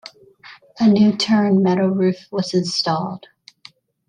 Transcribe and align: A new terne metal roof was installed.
A 0.79 0.87
new 0.89 1.15
terne 1.15 1.61
metal 1.61 1.89
roof 1.89 2.25
was 2.31 2.55
installed. 2.55 3.27